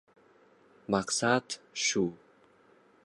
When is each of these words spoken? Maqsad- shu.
Maqsad- 0.91 1.47
shu. 1.83 2.03